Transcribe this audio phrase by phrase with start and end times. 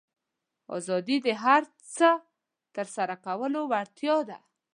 [0.75, 2.09] آزادي د هر هغه څه
[2.75, 4.37] ترسره کولو وړتیا ده.